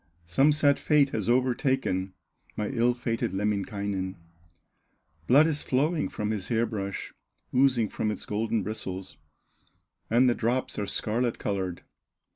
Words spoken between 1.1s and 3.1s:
has overtaken My ill